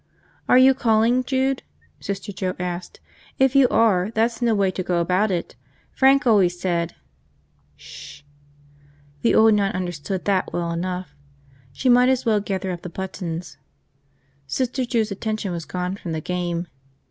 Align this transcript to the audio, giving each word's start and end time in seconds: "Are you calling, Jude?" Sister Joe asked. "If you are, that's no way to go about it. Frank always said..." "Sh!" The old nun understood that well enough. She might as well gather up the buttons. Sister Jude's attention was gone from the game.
"Are 0.49 0.57
you 0.57 0.73
calling, 0.73 1.23
Jude?" 1.23 1.61
Sister 1.99 2.33
Joe 2.33 2.55
asked. 2.57 2.99
"If 3.37 3.55
you 3.55 3.67
are, 3.69 4.09
that's 4.09 4.41
no 4.41 4.55
way 4.55 4.71
to 4.71 4.81
go 4.81 4.99
about 4.99 5.29
it. 5.29 5.55
Frank 5.91 6.25
always 6.25 6.59
said..." 6.59 6.95
"Sh!" 7.75 8.23
The 9.21 9.35
old 9.35 9.53
nun 9.53 9.73
understood 9.73 10.25
that 10.25 10.51
well 10.53 10.71
enough. 10.71 11.15
She 11.71 11.87
might 11.87 12.09
as 12.09 12.25
well 12.25 12.39
gather 12.39 12.71
up 12.71 12.81
the 12.81 12.89
buttons. 12.89 13.57
Sister 14.47 14.85
Jude's 14.85 15.11
attention 15.11 15.51
was 15.51 15.65
gone 15.65 15.95
from 15.97 16.13
the 16.13 16.21
game. 16.21 16.65